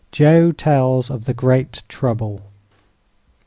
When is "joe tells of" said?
0.11-1.25